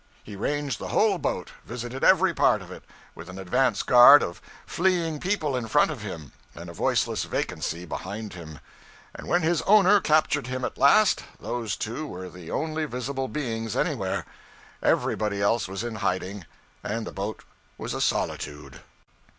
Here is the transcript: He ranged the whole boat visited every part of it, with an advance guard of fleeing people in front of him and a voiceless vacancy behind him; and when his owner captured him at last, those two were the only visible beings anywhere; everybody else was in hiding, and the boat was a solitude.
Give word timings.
He 0.23 0.35
ranged 0.35 0.79
the 0.79 0.87
whole 0.87 1.19
boat 1.19 1.51
visited 1.63 2.03
every 2.03 2.33
part 2.33 2.63
of 2.63 2.71
it, 2.71 2.83
with 3.13 3.29
an 3.29 3.37
advance 3.37 3.83
guard 3.83 4.23
of 4.23 4.41
fleeing 4.65 5.19
people 5.19 5.55
in 5.55 5.67
front 5.67 5.91
of 5.91 6.01
him 6.01 6.31
and 6.55 6.71
a 6.71 6.73
voiceless 6.73 7.25
vacancy 7.25 7.85
behind 7.85 8.33
him; 8.33 8.57
and 9.13 9.27
when 9.27 9.43
his 9.43 9.61
owner 9.61 9.99
captured 10.01 10.47
him 10.47 10.65
at 10.65 10.79
last, 10.79 11.23
those 11.39 11.75
two 11.75 12.07
were 12.07 12.29
the 12.31 12.49
only 12.49 12.85
visible 12.85 13.27
beings 13.27 13.75
anywhere; 13.75 14.25
everybody 14.81 15.39
else 15.39 15.67
was 15.67 15.83
in 15.83 15.97
hiding, 15.97 16.47
and 16.83 17.05
the 17.05 17.11
boat 17.11 17.43
was 17.77 17.93
a 17.93 18.01
solitude. 18.01 18.81